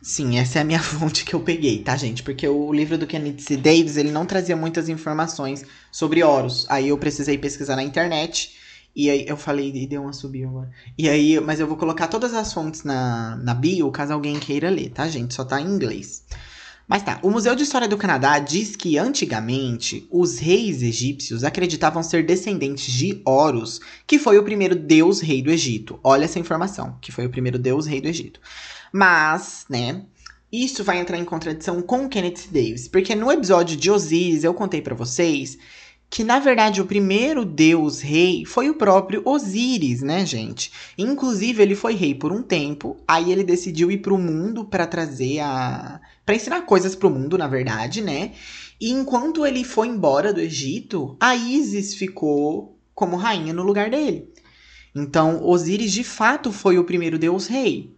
sim, 0.00 0.38
essa 0.38 0.60
é 0.60 0.62
a 0.62 0.64
minha 0.64 0.78
fonte 0.80 1.24
que 1.24 1.34
eu 1.34 1.40
peguei, 1.40 1.82
tá, 1.82 1.96
gente? 1.96 2.22
Porque 2.22 2.46
o 2.46 2.72
livro 2.72 2.96
do 2.96 3.06
Kenneth 3.06 3.40
C. 3.40 3.56
Davis, 3.56 3.96
ele 3.96 4.12
não 4.12 4.24
trazia 4.24 4.56
muitas 4.56 4.88
informações 4.88 5.64
sobre 5.90 6.22
Horus. 6.22 6.64
Aí 6.70 6.88
eu 6.88 6.96
precisei 6.96 7.36
pesquisar 7.36 7.74
na 7.74 7.82
internet. 7.82 8.56
E 8.94 9.10
aí 9.10 9.26
eu 9.28 9.36
falei, 9.36 9.70
e 9.74 9.86
deu 9.86 10.02
uma 10.02 10.12
subida 10.12 10.46
agora. 10.46 10.70
E 10.96 11.08
aí, 11.08 11.38
mas 11.40 11.60
eu 11.60 11.66
vou 11.66 11.76
colocar 11.76 12.06
todas 12.06 12.32
as 12.32 12.52
fontes 12.52 12.84
na, 12.84 13.36
na 13.36 13.54
bio, 13.54 13.90
caso 13.90 14.12
alguém 14.12 14.38
queira 14.38 14.70
ler, 14.70 14.90
tá, 14.90 15.08
gente? 15.08 15.34
Só 15.34 15.44
tá 15.44 15.60
em 15.60 15.66
inglês. 15.66 16.24
Mas 16.88 17.02
tá, 17.02 17.20
o 17.22 17.30
Museu 17.30 17.54
de 17.54 17.64
História 17.64 17.86
do 17.86 17.98
Canadá 17.98 18.38
diz 18.38 18.74
que 18.74 18.96
antigamente 18.96 20.08
os 20.10 20.38
reis 20.38 20.82
egípcios 20.82 21.44
acreditavam 21.44 22.02
ser 22.02 22.24
descendentes 22.24 22.90
de 22.90 23.20
Horus, 23.26 23.78
que 24.06 24.18
foi 24.18 24.38
o 24.38 24.42
primeiro 24.42 24.74
deus 24.74 25.20
rei 25.20 25.42
do 25.42 25.50
Egito. 25.50 26.00
Olha 26.02 26.24
essa 26.24 26.38
informação, 26.38 26.96
que 27.02 27.12
foi 27.12 27.26
o 27.26 27.30
primeiro 27.30 27.58
deus 27.58 27.86
rei 27.86 28.00
do 28.00 28.08
Egito. 28.08 28.40
Mas, 28.90 29.66
né, 29.68 30.02
isso 30.50 30.82
vai 30.82 30.98
entrar 30.98 31.18
em 31.18 31.26
contradição 31.26 31.82
com 31.82 32.08
Kenneth 32.08 32.48
Davis, 32.50 32.88
porque 32.88 33.14
no 33.14 33.30
episódio 33.30 33.76
de 33.76 33.90
Osíris 33.90 34.42
eu 34.42 34.54
contei 34.54 34.80
para 34.80 34.94
vocês 34.94 35.58
que 36.10 36.24
na 36.24 36.38
verdade 36.38 36.80
o 36.80 36.86
primeiro 36.86 37.44
deus 37.44 38.00
rei 38.00 38.44
foi 38.44 38.70
o 38.70 38.74
próprio 38.74 39.22
Osíris, 39.24 40.00
né, 40.00 40.24
gente? 40.24 40.72
Inclusive 40.96 41.62
ele 41.62 41.74
foi 41.74 41.94
rei 41.94 42.14
por 42.14 42.32
um 42.32 42.42
tempo, 42.42 42.96
aí 43.06 43.30
ele 43.30 43.44
decidiu 43.44 43.90
ir 43.90 43.98
para 43.98 44.14
o 44.14 44.18
mundo 44.18 44.64
para 44.64 44.86
trazer 44.86 45.40
a 45.40 46.00
para 46.24 46.34
ensinar 46.34 46.62
coisas 46.62 46.94
para 46.94 47.08
o 47.08 47.10
mundo, 47.10 47.38
na 47.38 47.48
verdade, 47.48 48.02
né? 48.02 48.32
E 48.80 48.90
enquanto 48.90 49.46
ele 49.46 49.64
foi 49.64 49.88
embora 49.88 50.32
do 50.32 50.40
Egito, 50.40 51.16
a 51.18 51.34
Isis 51.34 51.94
ficou 51.94 52.78
como 52.94 53.16
rainha 53.16 53.52
no 53.52 53.62
lugar 53.62 53.90
dele. 53.90 54.30
Então, 54.94 55.44
Osíris 55.44 55.92
de 55.92 56.04
fato 56.04 56.52
foi 56.52 56.78
o 56.78 56.84
primeiro 56.84 57.18
deus 57.18 57.46
rei. 57.46 57.97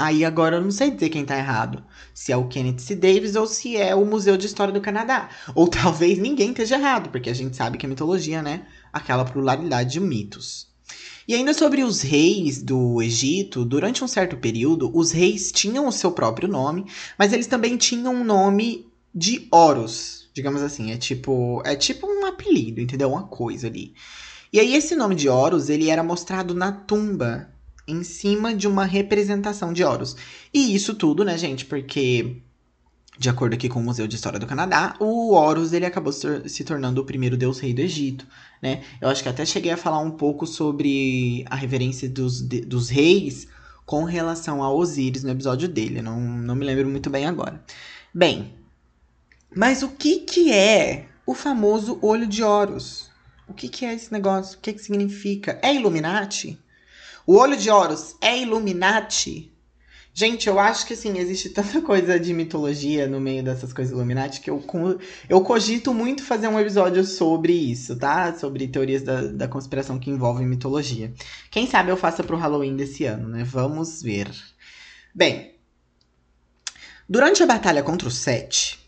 Aí 0.00 0.24
agora 0.24 0.56
eu 0.56 0.62
não 0.62 0.70
sei 0.70 0.90
dizer 0.90 1.10
quem 1.10 1.26
tá 1.26 1.36
errado. 1.36 1.84
Se 2.14 2.32
é 2.32 2.36
o 2.36 2.48
Kenneth 2.48 2.78
C. 2.78 2.96
Davis 2.96 3.36
ou 3.36 3.46
se 3.46 3.76
é 3.76 3.94
o 3.94 4.06
Museu 4.06 4.34
de 4.34 4.46
História 4.46 4.72
do 4.72 4.80
Canadá. 4.80 5.28
Ou 5.54 5.68
talvez 5.68 6.18
ninguém 6.18 6.48
esteja 6.48 6.76
errado, 6.76 7.10
porque 7.10 7.28
a 7.28 7.34
gente 7.34 7.54
sabe 7.54 7.76
que 7.76 7.84
a 7.84 7.88
mitologia, 7.88 8.42
né? 8.42 8.66
Aquela 8.90 9.26
pluralidade 9.26 9.90
de 9.90 10.00
mitos. 10.00 10.68
E 11.28 11.34
ainda 11.34 11.52
sobre 11.52 11.84
os 11.84 12.00
reis 12.00 12.62
do 12.62 13.02
Egito, 13.02 13.62
durante 13.62 14.02
um 14.02 14.08
certo 14.08 14.38
período, 14.38 14.90
os 14.96 15.12
reis 15.12 15.52
tinham 15.52 15.86
o 15.86 15.92
seu 15.92 16.12
próprio 16.12 16.48
nome, 16.48 16.86
mas 17.18 17.34
eles 17.34 17.46
também 17.46 17.76
tinham 17.76 18.14
um 18.14 18.24
nome 18.24 18.90
de 19.14 19.48
Horus, 19.52 20.30
digamos 20.32 20.62
assim. 20.62 20.92
É 20.92 20.96
tipo, 20.96 21.60
é 21.62 21.76
tipo 21.76 22.06
um 22.06 22.24
apelido, 22.24 22.80
entendeu? 22.80 23.10
Uma 23.10 23.24
coisa 23.24 23.66
ali. 23.66 23.92
E 24.50 24.58
aí 24.58 24.74
esse 24.74 24.96
nome 24.96 25.14
de 25.14 25.28
Horus, 25.28 25.68
ele 25.68 25.90
era 25.90 26.02
mostrado 26.02 26.54
na 26.54 26.72
tumba 26.72 27.50
em 27.90 28.02
cima 28.02 28.54
de 28.54 28.68
uma 28.68 28.84
representação 28.84 29.72
de 29.72 29.84
Horus. 29.84 30.16
E 30.52 30.74
isso 30.74 30.94
tudo, 30.94 31.24
né, 31.24 31.36
gente, 31.36 31.64
porque 31.64 32.42
de 33.20 33.28
acordo 33.28 33.52
aqui 33.52 33.68
com 33.68 33.80
o 33.80 33.82
Museu 33.82 34.06
de 34.06 34.16
História 34.16 34.38
do 34.38 34.46
Canadá, 34.46 34.96
o 34.98 35.34
Horus 35.34 35.74
ele 35.74 35.84
acabou 35.84 36.10
se 36.10 36.64
tornando 36.64 37.02
o 37.02 37.04
primeiro 37.04 37.36
deus 37.36 37.60
rei 37.60 37.74
do 37.74 37.82
Egito, 37.82 38.26
né? 38.62 38.82
Eu 38.98 39.10
acho 39.10 39.22
que 39.22 39.28
até 39.28 39.44
cheguei 39.44 39.70
a 39.70 39.76
falar 39.76 39.98
um 39.98 40.10
pouco 40.10 40.46
sobre 40.46 41.44
a 41.50 41.54
reverência 41.54 42.08
dos, 42.08 42.40
de, 42.40 42.62
dos 42.62 42.88
reis 42.88 43.46
com 43.84 44.04
relação 44.04 44.62
a 44.62 44.72
Osíris 44.72 45.22
no 45.22 45.30
episódio 45.30 45.68
dele, 45.68 46.00
não, 46.00 46.18
não 46.18 46.54
me 46.54 46.64
lembro 46.64 46.88
muito 46.88 47.10
bem 47.10 47.26
agora. 47.26 47.62
Bem, 48.14 48.54
mas 49.54 49.82
o 49.82 49.88
que 49.88 50.20
que 50.20 50.50
é 50.50 51.06
o 51.26 51.34
famoso 51.34 51.98
olho 52.00 52.26
de 52.26 52.42
Horus? 52.42 53.10
O 53.46 53.52
que 53.52 53.68
que 53.68 53.84
é 53.84 53.92
esse 53.92 54.10
negócio? 54.10 54.56
O 54.56 54.60
que 54.62 54.72
que 54.72 54.80
significa? 54.80 55.58
É 55.62 55.74
Illuminati? 55.74 56.58
O 57.26 57.36
olho 57.36 57.56
de 57.56 57.70
Horus 57.70 58.16
é 58.20 58.38
Illuminati? 58.38 59.52
Gente, 60.12 60.48
eu 60.48 60.58
acho 60.58 60.86
que 60.86 60.94
assim, 60.94 61.16
existe 61.18 61.50
tanta 61.50 61.80
coisa 61.82 62.18
de 62.18 62.34
mitologia 62.34 63.06
no 63.06 63.20
meio 63.20 63.44
dessas 63.44 63.72
coisas 63.72 63.92
Illuminati 63.92 64.40
que 64.40 64.50
eu, 64.50 64.62
eu 65.28 65.40
cogito 65.42 65.94
muito 65.94 66.24
fazer 66.24 66.48
um 66.48 66.58
episódio 66.58 67.04
sobre 67.04 67.52
isso, 67.52 67.96
tá? 67.96 68.34
Sobre 68.36 68.66
teorias 68.66 69.02
da, 69.02 69.22
da 69.22 69.48
conspiração 69.48 69.98
que 69.98 70.10
envolvem 70.10 70.46
mitologia. 70.46 71.12
Quem 71.50 71.66
sabe 71.66 71.90
eu 71.90 71.96
faça 71.96 72.24
pro 72.24 72.36
Halloween 72.36 72.76
desse 72.76 73.04
ano, 73.04 73.28
né? 73.28 73.44
Vamos 73.44 74.02
ver. 74.02 74.30
Bem, 75.14 75.54
durante 77.08 77.42
a 77.42 77.46
batalha 77.46 77.82
contra 77.82 78.08
o 78.08 78.10
Sete, 78.10 78.79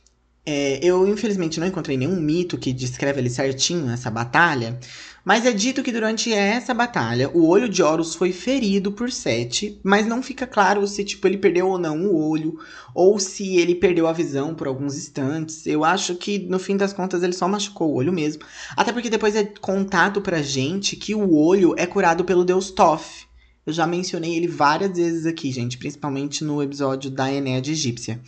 é, 0.44 0.80
eu 0.82 1.06
infelizmente 1.06 1.60
não 1.60 1.66
encontrei 1.66 1.96
nenhum 1.96 2.20
mito 2.20 2.58
que 2.58 2.72
descreve 2.72 3.20
ali 3.20 3.30
certinho 3.30 3.90
essa 3.90 4.10
batalha, 4.10 4.78
mas 5.24 5.46
é 5.46 5.52
dito 5.52 5.84
que 5.84 5.92
durante 5.92 6.32
essa 6.32 6.74
batalha, 6.74 7.30
o 7.32 7.46
olho 7.46 7.68
de 7.68 7.80
Horus 7.80 8.16
foi 8.16 8.32
ferido 8.32 8.90
por 8.90 9.12
Sete, 9.12 9.78
mas 9.84 10.04
não 10.04 10.20
fica 10.20 10.46
claro 10.48 10.84
se 10.84 11.04
tipo 11.04 11.28
ele 11.28 11.38
perdeu 11.38 11.68
ou 11.68 11.78
não 11.78 12.06
o 12.06 12.28
olho, 12.28 12.58
ou 12.92 13.20
se 13.20 13.56
ele 13.56 13.76
perdeu 13.76 14.08
a 14.08 14.12
visão 14.12 14.52
por 14.52 14.66
alguns 14.66 14.96
instantes. 14.96 15.64
Eu 15.64 15.84
acho 15.84 16.16
que 16.16 16.40
no 16.40 16.58
fim 16.58 16.76
das 16.76 16.92
contas 16.92 17.22
ele 17.22 17.32
só 17.32 17.46
machucou 17.46 17.92
o 17.92 17.94
olho 17.94 18.12
mesmo. 18.12 18.42
Até 18.76 18.92
porque 18.92 19.08
depois 19.08 19.36
é 19.36 19.44
contado 19.44 20.20
pra 20.20 20.42
gente 20.42 20.96
que 20.96 21.14
o 21.14 21.36
olho 21.36 21.72
é 21.78 21.86
curado 21.86 22.24
pelo 22.24 22.44
deus 22.44 22.72
Thoth. 22.72 23.30
Eu 23.66 23.72
já 23.72 23.86
mencionei 23.86 24.34
ele 24.34 24.48
várias 24.48 24.96
vezes 24.96 25.26
aqui, 25.26 25.52
gente, 25.52 25.78
principalmente 25.78 26.42
no 26.42 26.62
episódio 26.62 27.10
da 27.10 27.32
Enéade 27.32 27.72
Egípcia. 27.72 28.20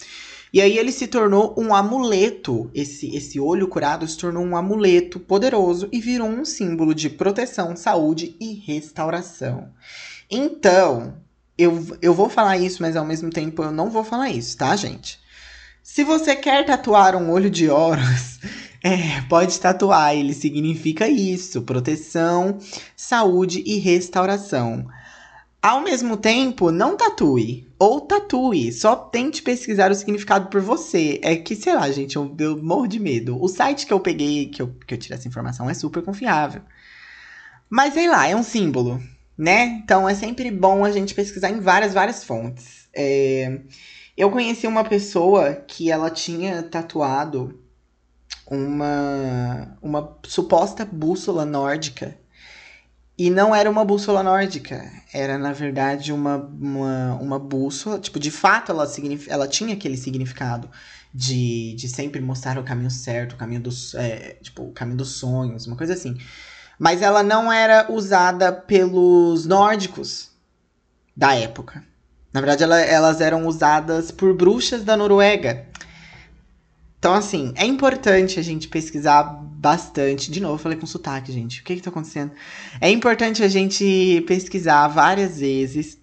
E 0.53 0.61
aí 0.61 0.79
ele 0.79 0.93
se 0.93 1.09
tornou 1.09 1.53
um 1.59 1.75
amuleto. 1.75 2.71
Esse, 2.73 3.15
esse 3.17 3.41
olho 3.41 3.67
curado 3.67 4.07
se 4.07 4.17
tornou 4.17 4.45
um 4.45 4.57
amuleto 4.57 5.19
poderoso 5.19 5.89
e 5.91 6.01
virou 6.01 6.29
um 6.29 6.45
símbolo 6.45 6.95
de 6.95 7.11
proteção, 7.11 7.75
saúde 7.75 8.37
e 8.39 8.55
restauração. 8.55 9.69
Então, 10.31 11.17
eu, 11.59 11.85
eu 12.01 12.15
vou 12.15 12.29
falar 12.29 12.57
isso, 12.57 12.83
mas 12.83 12.95
ao 12.95 13.05
mesmo 13.05 13.31
tempo 13.31 13.65
eu 13.65 13.73
não 13.73 13.91
vou 13.91 14.05
falar 14.05 14.31
isso, 14.31 14.57
tá, 14.57 14.77
gente? 14.77 15.19
Se 15.83 16.05
você 16.05 16.37
quer 16.37 16.65
tatuar 16.65 17.17
um 17.17 17.31
olho 17.33 17.51
de 17.51 17.69
Horus, 17.69 18.39
é, 18.83 19.21
pode 19.29 19.59
tatuar. 19.59 20.15
Ele 20.15 20.33
significa 20.33 21.09
isso: 21.09 21.63
proteção, 21.63 22.59
saúde 22.97 23.63
e 23.67 23.79
restauração. 23.79 24.87
Ao 25.65 25.81
mesmo 25.81 26.19
tempo, 26.19 26.71
não 26.71 26.95
tatue. 26.95 27.67
Ou 27.79 27.99
tatue. 28.03 28.71
Só 28.71 28.95
tente 28.95 29.43
pesquisar 29.43 29.91
o 29.91 29.95
significado 29.95 30.51
por 30.51 30.61
você. 30.61 31.19
É 31.23 31.37
que, 31.37 31.57
sei 31.57 31.73
lá, 31.75 31.91
gente, 31.91 32.17
eu, 32.17 32.37
eu 32.39 32.63
morro 32.63 32.87
de 32.87 33.01
medo. 33.01 33.43
O 33.43 33.49
site 33.49 33.87
que 33.87 33.93
eu 33.95 33.99
peguei, 33.99 34.51
que 34.51 34.61
eu, 34.61 34.77
que 34.87 34.93
eu 34.93 34.99
tirei 34.99 35.17
essa 35.17 35.27
informação, 35.27 35.71
é 35.71 35.73
super 35.73 36.03
confiável. 36.03 36.61
Mas 37.71 37.95
sei 37.95 38.07
lá, 38.11 38.29
é 38.29 38.37
um 38.37 38.43
símbolo, 38.43 39.03
né? 39.39 39.81
Então 39.83 40.07
é 40.07 40.15
sempre 40.15 40.51
bom 40.51 40.85
a 40.85 40.93
gente 40.93 41.15
pesquisar 41.15 41.49
em 41.49 41.61
várias, 41.61 41.95
várias 41.95 42.23
fontes. 42.23 42.87
É... 42.95 43.63
Eu 44.15 44.31
conheci 44.31 44.67
uma 44.67 44.85
pessoa 44.85 45.55
que 45.55 45.91
ela 45.91 46.11
tinha 46.11 46.63
tatuado 46.63 47.59
uma, 48.47 49.79
uma 49.81 50.19
suposta 50.27 50.85
bússola 50.85 51.47
nórdica 51.47 52.23
e 53.17 53.31
não 53.31 53.55
era 53.55 53.71
uma 53.71 53.85
bússola 53.85 54.23
nórdica, 54.23 54.91
era 55.13 55.39
na 55.39 55.53
verdade 55.53 56.13
uma, 56.13 56.37
uma, 56.37 57.15
uma 57.15 57.39
bússola, 57.39 57.99
tipo, 57.99 58.19
de 58.19 58.31
fato 58.31 58.73
ela, 58.73 58.87
ela 59.29 59.47
tinha 59.47 59.75
aquele 59.75 59.97
significado 59.97 60.69
de, 61.15 61.75
de 61.75 61.89
sempre 61.89 62.21
mostrar 62.21 62.59
o 62.59 62.65
caminho 62.65 62.91
certo, 62.91 63.35
o 63.35 63.37
caminho 63.37 63.61
dos, 63.61 63.95
é, 63.95 64.37
tipo, 64.43 64.65
o 64.65 64.73
caminho 64.73 64.99
dos 64.99 65.11
sonhos, 65.11 65.67
uma 65.67 65.77
coisa 65.77 65.93
assim. 65.93 66.17
Mas 66.77 67.03
ela 67.03 67.23
não 67.23 67.53
era 67.53 67.87
usada 67.89 68.53
pelos 68.53 69.47
nórdicos 69.47 70.33
da 71.17 71.37
época. 71.37 71.85
Na 72.33 72.41
verdade, 72.41 72.65
ela, 72.65 72.81
elas 72.81 73.21
eram 73.21 73.47
usadas 73.47 74.11
por 74.11 74.35
bruxas 74.35 74.83
da 74.83 74.97
Noruega. 74.97 75.69
Então, 77.05 77.13
assim, 77.13 77.53
é 77.55 77.67
importante 77.67 78.41
a 78.41 78.43
gente 78.43 78.67
pesquisar 78.67 79.25
bastante. 79.25 80.31
De 80.31 80.41
novo, 80.41 80.57
falei 80.57 80.79
com 80.79 80.87
sotaque, 80.87 81.31
gente. 81.31 81.61
O 81.61 81.63
que 81.63 81.77
que 81.77 81.83
tá 81.83 81.91
acontecendo? 81.91 82.33
É 82.81 82.89
importante 82.91 83.43
a 83.43 83.49
gente 83.49 84.25
pesquisar 84.27 84.89
várias 84.89 85.39
vezes 85.39 85.99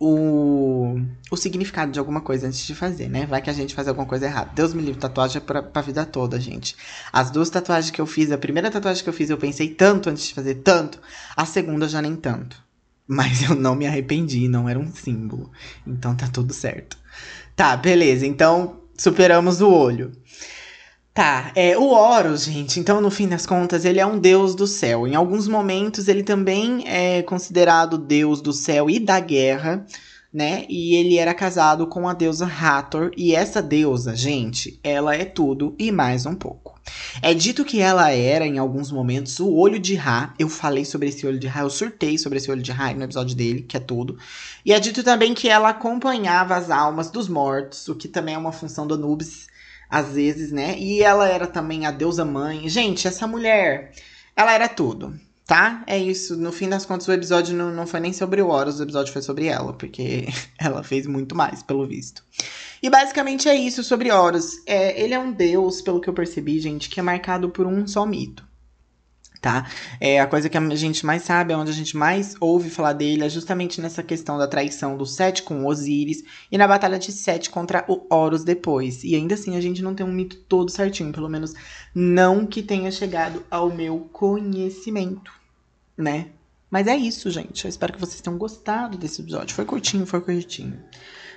o, 0.00 0.98
o 1.30 1.36
significado 1.36 1.92
de 1.92 1.98
alguma 1.98 2.22
coisa 2.22 2.46
antes 2.46 2.66
de 2.66 2.74
fazer, 2.74 3.10
né? 3.10 3.26
Vai 3.26 3.42
que 3.42 3.50
a 3.50 3.52
gente 3.52 3.74
faz 3.74 3.86
alguma 3.86 4.06
coisa 4.06 4.24
errada. 4.24 4.50
Deus 4.54 4.72
me 4.72 4.80
livre, 4.80 4.98
tatuagem 4.98 5.36
é 5.36 5.40
pra, 5.40 5.62
pra 5.62 5.82
vida 5.82 6.06
toda, 6.06 6.40
gente. 6.40 6.74
As 7.12 7.30
duas 7.30 7.50
tatuagens 7.50 7.90
que 7.90 8.00
eu 8.00 8.06
fiz, 8.06 8.32
a 8.32 8.38
primeira 8.38 8.70
tatuagem 8.70 9.02
que 9.02 9.10
eu 9.10 9.12
fiz, 9.12 9.28
eu 9.28 9.36
pensei 9.36 9.68
tanto 9.68 10.08
antes 10.08 10.26
de 10.26 10.32
fazer, 10.32 10.54
tanto. 10.54 10.98
A 11.36 11.44
segunda 11.44 11.86
já 11.86 12.00
nem 12.00 12.16
tanto. 12.16 12.56
Mas 13.06 13.42
eu 13.42 13.54
não 13.54 13.74
me 13.74 13.86
arrependi, 13.86 14.48
não 14.48 14.66
era 14.66 14.78
um 14.78 14.90
símbolo. 14.90 15.52
Então 15.86 16.16
tá 16.16 16.28
tudo 16.28 16.54
certo. 16.54 16.96
Tá, 17.54 17.76
beleza. 17.76 18.26
Então, 18.26 18.77
superamos 18.98 19.60
o 19.60 19.70
olho. 19.70 20.12
Tá, 21.14 21.50
é, 21.56 21.76
o 21.76 21.88
Horus, 21.88 22.44
gente, 22.44 22.78
então 22.78 23.00
no 23.00 23.10
fim 23.10 23.26
das 23.26 23.44
contas, 23.44 23.84
ele 23.84 23.98
é 23.98 24.06
um 24.06 24.18
deus 24.18 24.54
do 24.54 24.66
céu. 24.68 25.06
Em 25.06 25.16
alguns 25.16 25.48
momentos, 25.48 26.06
ele 26.06 26.22
também 26.22 26.84
é 26.86 27.22
considerado 27.22 27.98
deus 27.98 28.40
do 28.40 28.52
céu 28.52 28.88
e 28.88 29.00
da 29.00 29.18
guerra, 29.18 29.84
né? 30.32 30.64
E 30.68 30.94
ele 30.94 31.18
era 31.18 31.34
casado 31.34 31.88
com 31.88 32.08
a 32.08 32.14
deusa 32.14 32.46
Hathor. 32.46 33.10
E 33.16 33.34
essa 33.34 33.60
deusa, 33.60 34.14
gente, 34.14 34.78
ela 34.84 35.14
é 35.16 35.24
tudo 35.24 35.74
e 35.76 35.90
mais 35.90 36.24
um 36.24 36.36
pouco. 36.36 36.67
É 37.20 37.34
dito 37.34 37.64
que 37.64 37.80
ela 37.80 38.10
era, 38.10 38.46
em 38.46 38.58
alguns 38.58 38.90
momentos, 38.92 39.40
o 39.40 39.52
olho 39.52 39.78
de 39.78 39.94
Ra. 39.94 40.34
Eu 40.38 40.48
falei 40.48 40.84
sobre 40.84 41.08
esse 41.08 41.26
olho 41.26 41.38
de 41.38 41.46
Ra, 41.46 41.60
eu 41.60 41.70
surtei 41.70 42.16
sobre 42.18 42.38
esse 42.38 42.50
olho 42.50 42.62
de 42.62 42.72
Ra 42.72 42.92
no 42.94 43.04
episódio 43.04 43.36
dele, 43.36 43.62
que 43.62 43.76
é 43.76 43.80
tudo. 43.80 44.18
E 44.64 44.72
é 44.72 44.80
dito 44.80 45.02
também 45.02 45.34
que 45.34 45.48
ela 45.48 45.70
acompanhava 45.70 46.56
as 46.56 46.70
almas 46.70 47.10
dos 47.10 47.28
mortos, 47.28 47.88
o 47.88 47.94
que 47.94 48.08
também 48.08 48.34
é 48.34 48.38
uma 48.38 48.52
função 48.52 48.86
do 48.86 48.94
Anubis, 48.94 49.46
às 49.90 50.14
vezes, 50.14 50.52
né? 50.52 50.78
E 50.78 51.02
ela 51.02 51.28
era 51.28 51.46
também 51.46 51.86
a 51.86 51.90
deusa 51.90 52.24
mãe. 52.24 52.68
Gente, 52.68 53.08
essa 53.08 53.26
mulher, 53.26 53.92
ela 54.36 54.52
era 54.52 54.68
tudo, 54.68 55.18
tá? 55.48 55.82
É 55.86 55.98
isso. 55.98 56.36
No 56.36 56.52
fim 56.52 56.68
das 56.68 56.84
contas, 56.84 57.08
o 57.08 57.12
episódio 57.12 57.56
não, 57.56 57.72
não 57.72 57.86
foi 57.86 58.00
nem 58.00 58.12
sobre 58.12 58.42
o 58.42 58.48
Horus, 58.48 58.78
o 58.78 58.82
episódio 58.82 59.12
foi 59.12 59.22
sobre 59.22 59.46
ela, 59.46 59.72
porque 59.72 60.28
ela 60.60 60.84
fez 60.84 61.06
muito 61.06 61.34
mais, 61.34 61.62
pelo 61.62 61.86
visto. 61.86 62.22
E 62.82 62.90
basicamente 62.90 63.48
é 63.48 63.56
isso 63.56 63.82
sobre 63.82 64.12
Horus. 64.12 64.62
É, 64.66 65.02
ele 65.02 65.14
é 65.14 65.18
um 65.18 65.32
deus, 65.32 65.80
pelo 65.80 66.00
que 66.00 66.08
eu 66.08 66.14
percebi, 66.14 66.60
gente, 66.60 66.90
que 66.90 67.00
é 67.00 67.02
marcado 67.02 67.48
por 67.48 67.66
um 67.66 67.86
só 67.86 68.04
mito. 68.04 68.46
tá? 69.40 69.66
É 70.00 70.20
a 70.20 70.26
coisa 70.26 70.48
que 70.50 70.58
a 70.58 70.74
gente 70.74 71.06
mais 71.06 71.22
sabe, 71.22 71.52
é 71.52 71.56
onde 71.56 71.70
a 71.70 71.74
gente 71.74 71.96
mais 71.96 72.34
ouve 72.40 72.68
falar 72.68 72.92
dele, 72.92 73.24
é 73.24 73.28
justamente 73.28 73.80
nessa 73.80 74.02
questão 74.02 74.36
da 74.36 74.46
traição 74.46 74.96
do 74.98 75.06
Sete 75.06 75.42
com 75.42 75.64
Osíris 75.64 76.22
e 76.52 76.58
na 76.58 76.68
batalha 76.68 76.98
de 76.98 77.10
Sete 77.10 77.48
contra 77.48 77.84
o 77.88 78.06
Horus 78.14 78.44
depois. 78.44 79.02
E 79.02 79.14
ainda 79.14 79.34
assim 79.34 79.56
a 79.56 79.60
gente 79.60 79.82
não 79.82 79.94
tem 79.94 80.04
um 80.04 80.12
mito 80.12 80.36
todo 80.48 80.70
certinho, 80.70 81.12
pelo 81.12 81.28
menos 81.28 81.54
não 81.94 82.46
que 82.46 82.62
tenha 82.62 82.90
chegado 82.90 83.44
ao 83.50 83.70
meu 83.74 84.08
conhecimento, 84.12 85.37
né? 85.98 86.28
Mas 86.70 86.86
é 86.86 86.96
isso, 86.96 87.30
gente. 87.30 87.64
Eu 87.64 87.68
espero 87.68 87.92
que 87.92 88.00
vocês 88.00 88.20
tenham 88.20 88.38
gostado 88.38 88.96
desse 88.96 89.20
episódio. 89.20 89.54
Foi 89.54 89.64
curtinho, 89.64 90.06
foi 90.06 90.20
curtinho. 90.20 90.78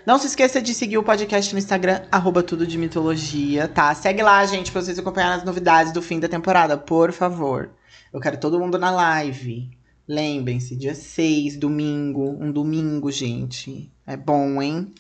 Não 0.05 0.17
se 0.17 0.27
esqueça 0.27 0.61
de 0.61 0.73
seguir 0.73 0.97
o 0.97 1.03
podcast 1.03 1.53
no 1.53 1.59
Instagram, 1.59 2.01
arroba 2.11 2.41
tudo 2.41 2.65
de 2.65 2.77
mitologia, 2.77 3.67
tá? 3.67 3.93
Segue 3.93 4.21
lá, 4.23 4.45
gente, 4.45 4.71
pra 4.71 4.81
vocês 4.81 4.97
acompanharem 4.97 5.37
as 5.37 5.43
novidades 5.43 5.93
do 5.93 6.01
fim 6.01 6.19
da 6.19 6.27
temporada, 6.27 6.77
por 6.77 7.11
favor. 7.11 7.69
Eu 8.11 8.19
quero 8.19 8.39
todo 8.39 8.59
mundo 8.59 8.77
na 8.77 8.91
live. 8.91 9.69
Lembrem-se, 10.07 10.75
dia 10.75 10.95
6, 10.95 11.55
domingo. 11.57 12.35
Um 12.39 12.51
domingo, 12.51 13.11
gente. 13.11 13.91
É 14.05 14.17
bom, 14.17 14.61
hein? 14.61 14.93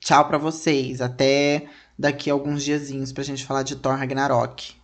Tchau 0.00 0.26
pra 0.26 0.38
vocês. 0.38 1.00
Até 1.00 1.66
daqui 1.98 2.30
a 2.30 2.32
alguns 2.32 2.64
diazinhos 2.64 3.12
pra 3.12 3.22
gente 3.22 3.44
falar 3.44 3.62
de 3.62 3.76
Thor 3.76 3.96
Ragnarok. 3.96 4.74